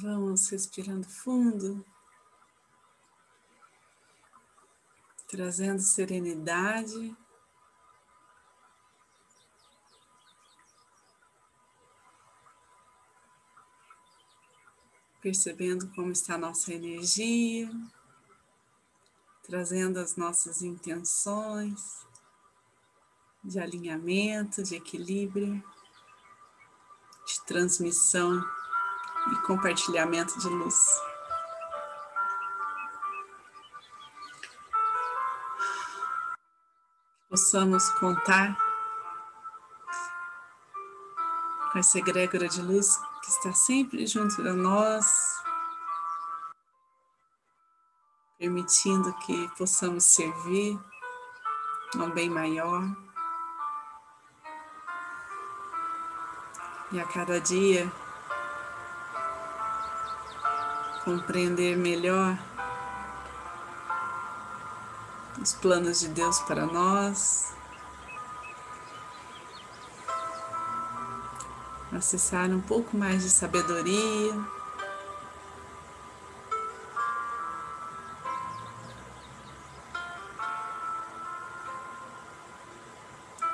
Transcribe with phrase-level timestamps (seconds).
[0.00, 1.84] Vamos respirando fundo,
[5.28, 7.14] trazendo serenidade.
[15.20, 17.70] Percebendo como está a nossa energia,
[19.42, 22.06] trazendo as nossas intenções
[23.44, 25.62] de alinhamento, de equilíbrio,
[27.26, 28.42] de transmissão
[29.30, 30.84] e compartilhamento de luz.
[37.28, 38.56] Possamos contar
[41.72, 45.42] com essa egrégora de luz que está sempre junto a nós,
[48.38, 50.78] permitindo que possamos servir
[51.94, 52.82] a um bem maior.
[56.90, 57.90] E a cada dia
[61.04, 62.38] compreender melhor
[65.40, 67.52] os planos de Deus para nós,
[71.92, 74.32] acessar um pouco mais de sabedoria.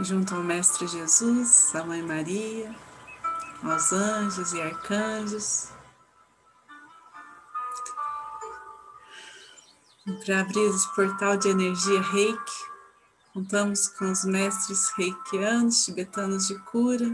[0.00, 2.74] Junto ao Mestre Jesus, à Mãe Maria,
[3.62, 5.75] aos anjos e arcanjos.
[10.06, 12.52] Para abrir esse portal de energia reiki,
[13.34, 17.10] contamos com os mestres reikianos, tibetanos de cura.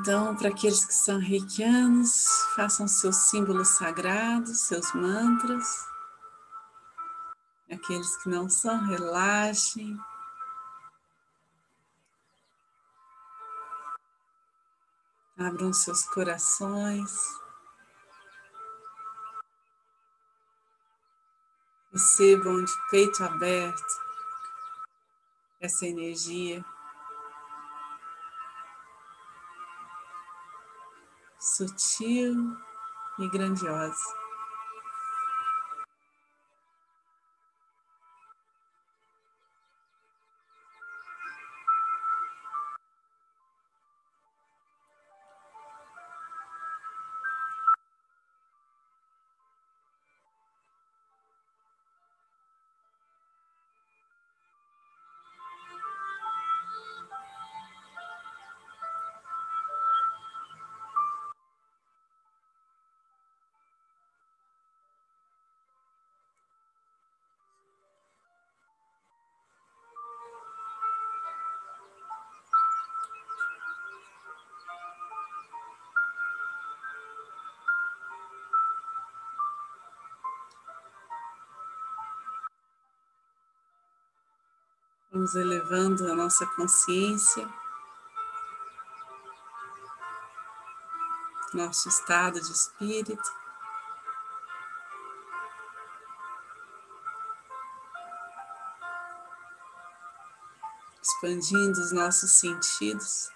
[0.00, 2.24] Então, para aqueles que são reikianos,
[2.56, 5.86] façam seus símbolos sagrados, seus mantras.
[7.70, 9.94] Aqueles que não são, relaxem.
[15.36, 17.14] Abram seus corações.
[21.92, 24.00] Recebam de peito aberto
[25.60, 26.64] essa energia
[31.40, 32.56] sutil
[33.18, 34.19] e grandiosa.
[85.20, 87.46] Vamos elevando a nossa consciência,
[91.52, 93.30] nosso estado de espírito.
[101.02, 103.30] Expandindo os nossos sentidos.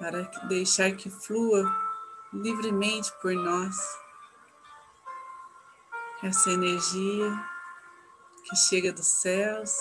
[0.00, 1.62] Para deixar que flua
[2.32, 3.76] livremente por nós
[6.22, 7.30] essa energia
[8.44, 9.76] que chega dos céus.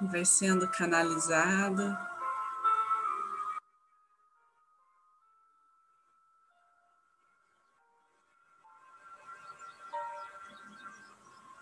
[0.00, 1.98] Vai sendo canalizada.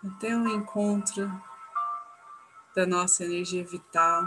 [0.03, 1.46] Até o encontro
[2.77, 4.23] da nossa energia vital.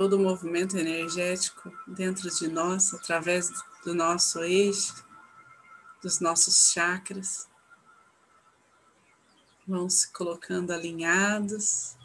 [0.00, 3.50] Todo o movimento energético dentro de nós, através
[3.84, 5.04] do nosso eixo,
[6.02, 7.46] dos nossos chakras,
[9.68, 11.98] vão se colocando alinhados.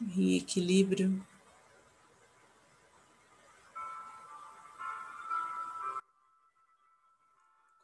[0.00, 1.22] Em equilíbrio.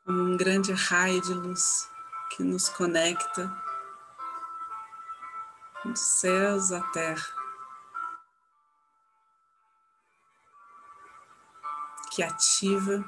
[0.09, 1.91] Um grande raio de luz
[2.31, 3.53] que nos conecta
[5.85, 7.39] dos céus à terra.
[12.11, 13.05] que ativa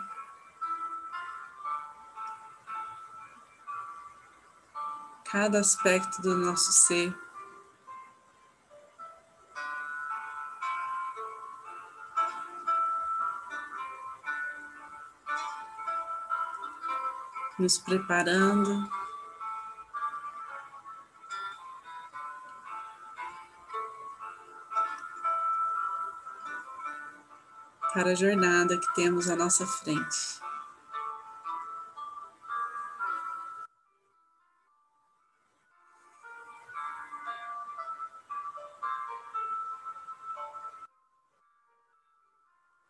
[5.25, 7.13] cada aspecto do nosso ser.
[17.61, 18.89] Nos preparando
[27.93, 30.41] para a jornada que temos à nossa frente.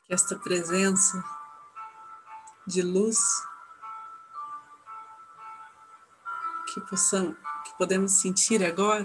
[0.08, 1.24] Esta presença
[2.68, 3.49] de luz
[6.72, 9.04] que possamos, que podemos sentir agora,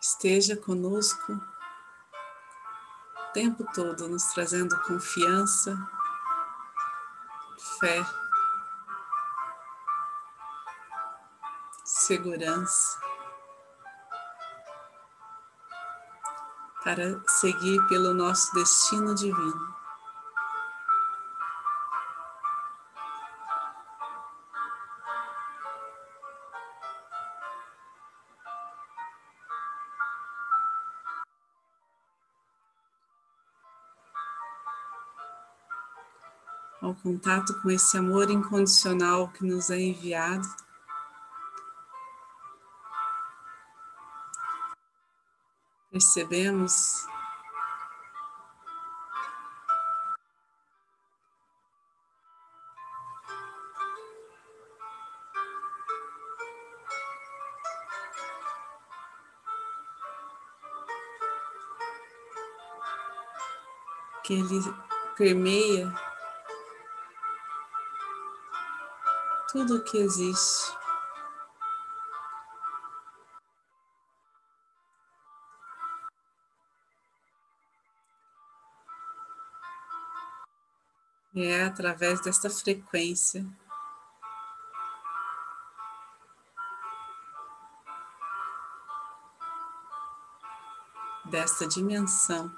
[0.00, 1.40] esteja conosco
[3.32, 5.76] tempo todo nos trazendo confiança,
[7.78, 8.04] fé,
[11.84, 12.98] segurança,
[16.82, 19.77] para seguir pelo nosso destino divino.
[36.80, 40.48] Ao contato com esse amor incondicional que nos é enviado.
[45.90, 47.06] Percebemos
[64.22, 64.60] que ele
[65.16, 66.07] permeia
[69.50, 70.76] tudo que existe.
[81.34, 83.46] E é através desta frequência
[91.30, 92.50] desta dimensão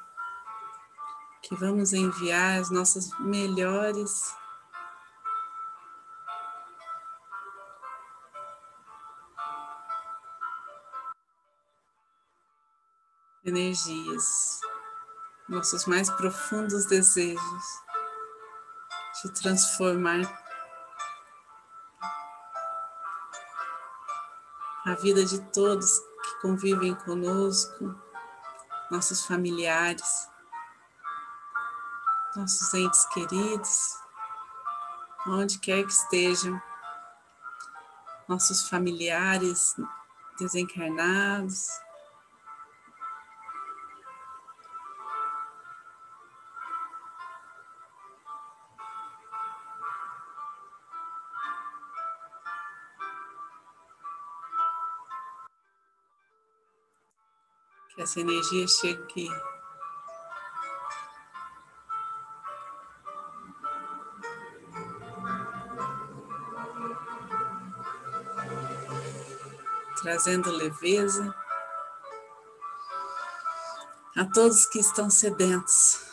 [1.42, 4.34] que vamos enviar as nossas melhores
[13.50, 14.60] energias,
[15.48, 17.64] nossos mais profundos desejos
[19.22, 20.20] de transformar
[24.86, 27.94] a vida de todos que convivem conosco,
[28.90, 30.28] nossos familiares,
[32.34, 33.98] nossos entes queridos,
[35.26, 36.60] onde quer que estejam,
[38.28, 39.74] nossos familiares
[40.38, 41.68] desencarnados.
[58.10, 59.30] Essa energia chegue
[70.02, 71.32] trazendo leveza
[74.16, 76.09] a todos que estão sedentos.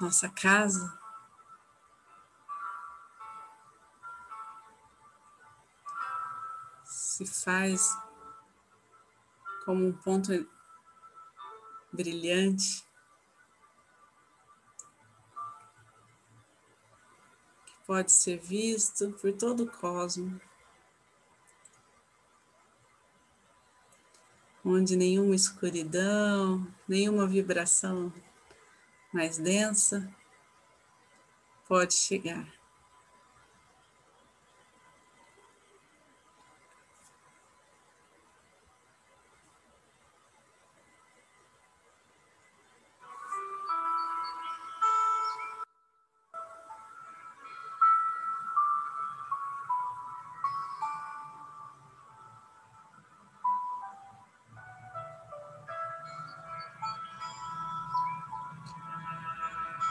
[0.00, 0.98] Nossa casa.
[6.84, 7.96] Se faz
[9.64, 10.30] como um ponto
[11.92, 12.86] brilhante.
[17.66, 20.51] Que pode ser visto por todo o cosmos.
[24.64, 28.12] Onde nenhuma escuridão, nenhuma vibração
[29.12, 30.08] mais densa
[31.68, 32.61] pode chegar.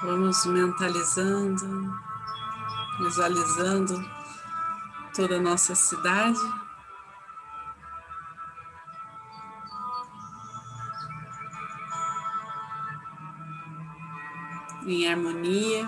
[0.03, 1.93] Vamos mentalizando,
[2.98, 4.03] visualizando
[5.15, 6.39] toda a nossa cidade.
[14.88, 15.88] Em harmonia,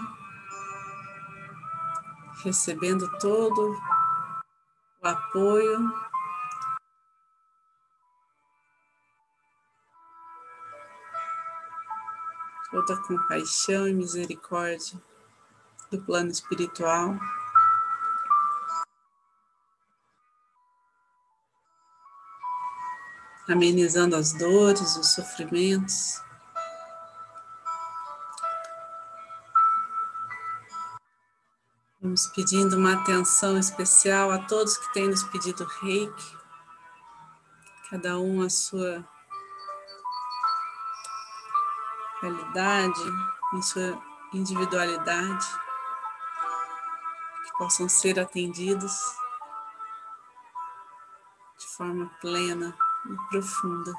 [2.44, 3.76] recebendo todo
[5.02, 6.03] o apoio
[12.86, 15.02] toda compaixão e misericórdia
[15.90, 17.18] do plano espiritual.
[23.48, 26.22] Amenizando as dores, os sofrimentos.
[32.02, 36.38] Vamos pedindo uma atenção especial a todos que têm nos pedido reiki,
[37.90, 39.08] cada um a sua
[42.24, 43.02] realidade,
[43.54, 44.02] em sua
[44.34, 45.46] individualidade,
[47.46, 48.94] que possam ser atendidos
[51.60, 52.76] de forma plena
[53.06, 53.94] e profunda.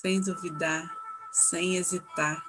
[0.00, 0.96] Sem duvidar,
[1.30, 2.42] sem hesitar.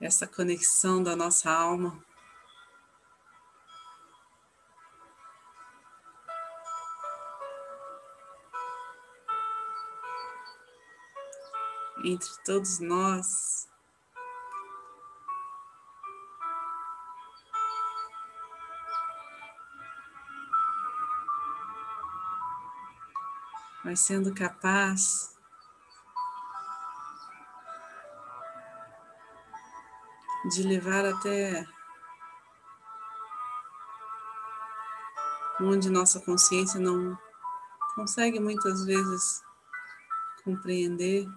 [0.00, 2.02] Essa conexão da nossa alma.
[12.02, 13.68] Entre todos nós,
[23.86, 25.32] mas sendo capaz
[30.50, 31.64] de levar até
[35.60, 37.16] onde nossa consciência não
[37.94, 39.40] consegue muitas vezes
[40.42, 41.28] compreender.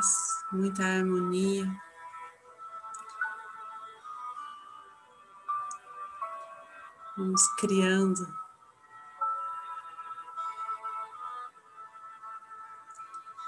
[0.00, 1.70] Paz, muita harmonia.
[7.16, 8.26] Vamos criando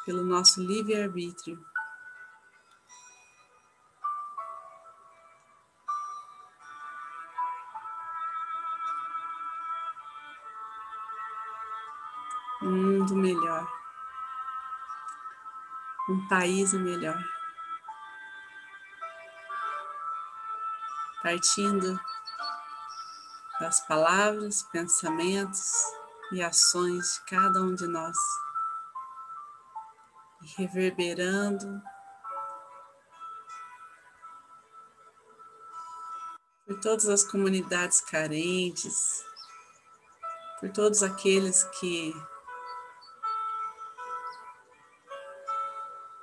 [0.05, 1.59] pelo nosso livre-arbítrio.
[16.29, 17.23] País melhor.
[21.23, 22.01] Partindo
[23.61, 25.73] das palavras, pensamentos
[26.33, 28.17] e ações de cada um de nós,
[30.43, 31.81] e reverberando.
[36.67, 39.25] Por todas as comunidades carentes,
[40.59, 42.15] por todos aqueles que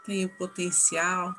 [0.05, 1.33] tem o potencial,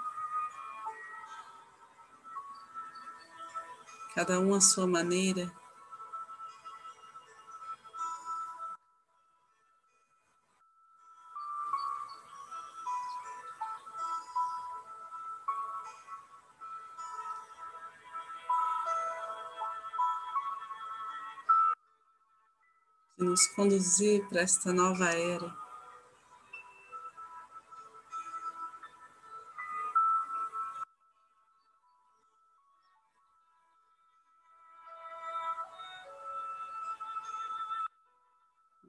[4.15, 5.51] cada um à sua maneira.
[23.21, 25.70] nos conduzir para esta nova era.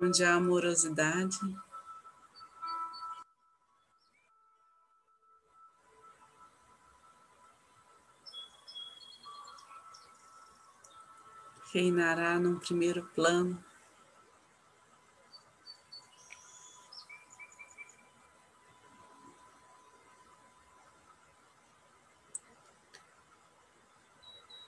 [0.02, 1.38] Onde há amorosidade.
[11.72, 13.64] Reinará num primeiro plano.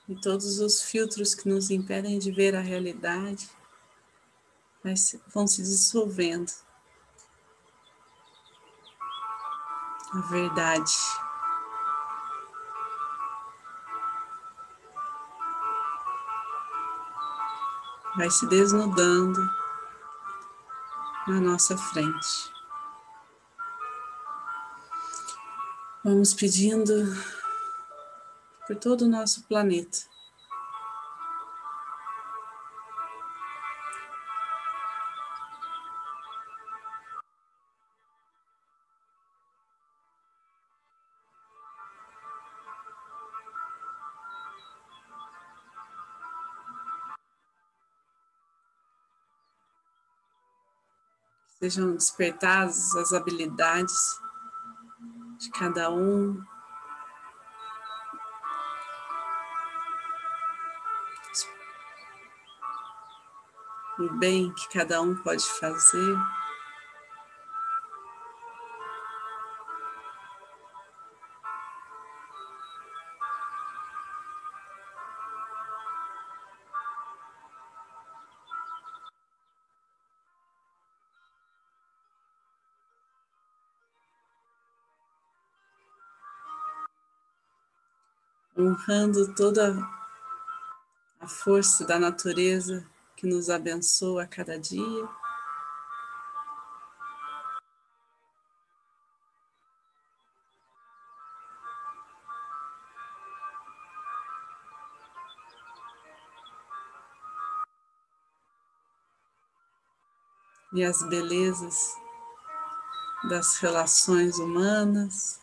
[0.08, 3.50] E todos os filtros que nos impedem de ver a realidade
[5.34, 6.52] vão se dissolvendo.
[10.14, 10.94] A verdade.
[18.16, 19.50] Vai se desnudando
[21.28, 22.54] na nossa frente.
[26.04, 26.94] Vamos pedindo
[28.68, 30.13] por todo o nosso planeta.
[51.64, 53.96] Sejam despertadas as habilidades
[55.40, 56.44] de cada um,
[63.98, 66.18] o bem que cada um pode fazer.
[88.74, 89.78] Honrando toda
[91.20, 92.84] a força da natureza
[93.16, 95.08] que nos abençoa a cada dia.
[110.74, 111.96] E as belezas
[113.30, 115.43] das relações humanas.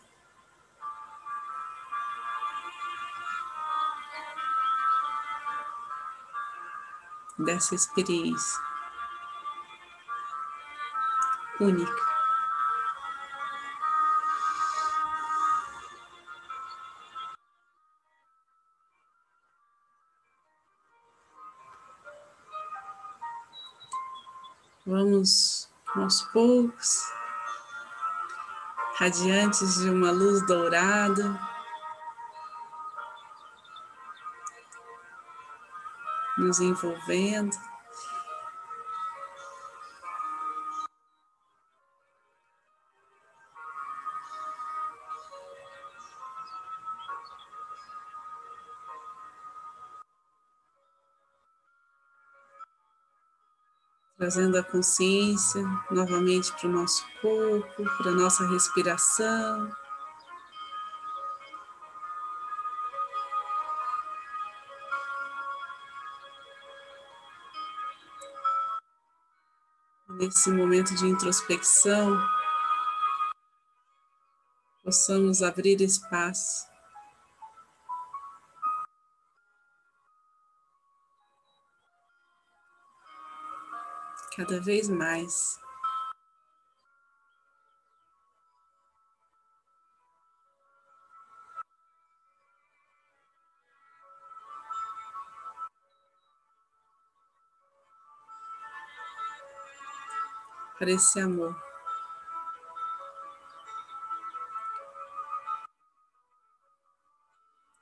[7.44, 8.60] Dessa experiência
[11.60, 12.10] única.
[24.86, 27.12] Vamos aos poucos,
[28.96, 31.38] radiantes de uma luz dourada.
[36.40, 37.56] Nos envolvendo.
[54.16, 59.70] Trazendo a consciência novamente para o nosso corpo, para a nossa respiração.
[70.20, 72.14] Nesse momento de introspecção,
[74.84, 76.68] possamos abrir espaço
[84.36, 85.58] cada vez mais.
[100.80, 101.54] Para esse amor.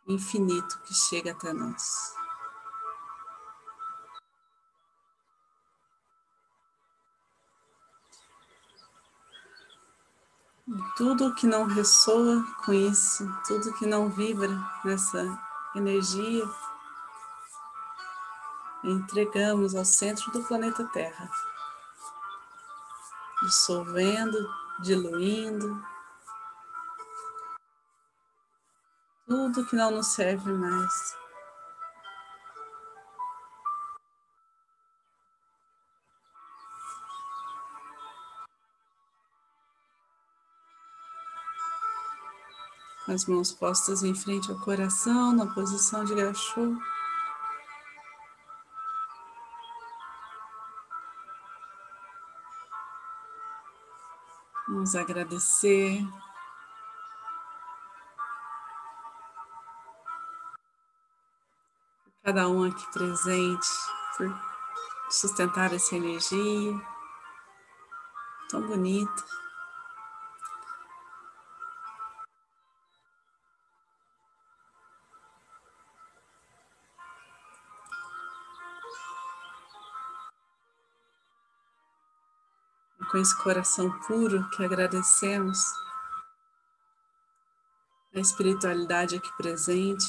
[0.09, 2.17] Infinito que chega até nós.
[10.97, 14.51] tudo que não ressoa com isso, tudo que não vibra
[14.85, 15.25] nessa
[15.75, 16.45] energia,
[18.85, 21.31] entregamos ao centro do planeta Terra
[23.43, 24.49] dissolvendo,
[24.81, 25.83] diluindo.
[29.27, 31.19] Tudo que não nos serve mais.
[43.09, 46.77] as mãos postas em frente ao coração, na posição de gachô.
[54.89, 56.03] Vamos agradecer.
[62.25, 63.69] Cada um aqui presente
[64.17, 64.35] por
[65.11, 66.73] sustentar essa energia
[68.49, 69.25] tão bonita.
[83.11, 85.59] Com esse coração puro que agradecemos
[88.15, 90.07] a espiritualidade aqui presente.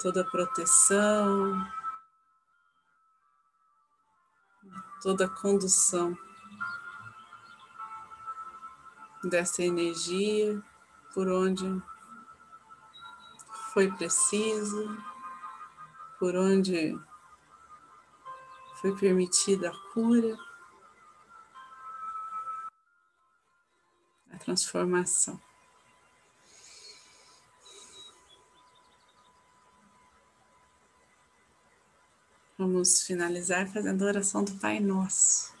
[0.00, 1.66] Toda a proteção,
[5.02, 6.16] toda a condução
[9.24, 10.62] dessa energia
[11.14, 11.82] por onde
[13.76, 14.96] foi preciso,
[16.18, 16.98] por onde
[18.80, 20.34] foi permitida a cura,
[24.32, 25.38] a transformação.
[32.56, 35.54] Vamos finalizar fazendo a oração do Pai Nosso.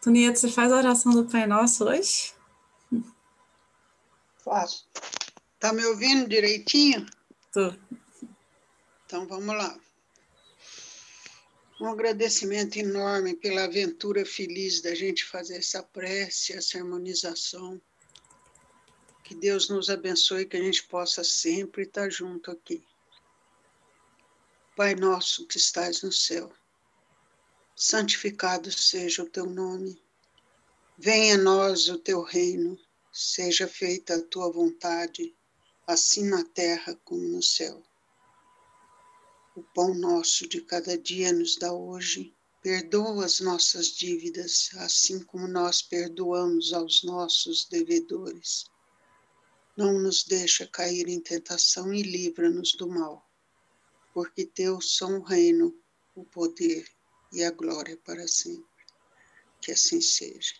[0.00, 2.34] Tonieto, você faz a oração do Pai Nosso hoje?
[4.38, 4.88] Faço.
[5.58, 7.06] Tá me ouvindo direitinho?
[7.50, 7.74] Tô.
[9.06, 9.78] Então vamos lá.
[11.80, 17.80] Um agradecimento enorme pela aventura feliz da gente fazer essa prece, essa harmonização.
[19.24, 22.84] Que Deus nos abençoe, que a gente possa sempre estar junto aqui.
[24.76, 26.52] Pai nosso que estás no céu,
[27.74, 29.98] santificado seja o teu nome.
[30.98, 32.78] Venha a nós o teu reino,
[33.10, 35.34] seja feita a tua vontade
[35.86, 37.82] assim na terra como no céu.
[39.54, 42.34] O pão nosso de cada dia nos dá hoje.
[42.60, 48.64] Perdoa as nossas dívidas, assim como nós perdoamos aos nossos devedores.
[49.76, 53.24] Não nos deixa cair em tentação e livra-nos do mal,
[54.12, 55.78] porque teu são o reino,
[56.14, 56.90] o poder
[57.32, 58.64] e a glória para sempre.
[59.60, 60.54] Que assim seja.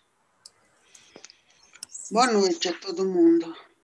[2.10, 3.65] Boa noite a todo mundo.